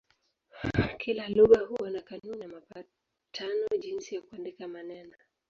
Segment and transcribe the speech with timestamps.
[0.99, 5.11] Kila lugha huwa na kanuni na mapatano jinsi ya kuandika maneno.